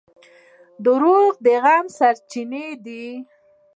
[0.85, 3.03] •دروغ د غم سرچینه ده.